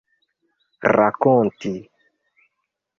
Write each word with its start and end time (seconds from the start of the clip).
rakonti 0.95 1.73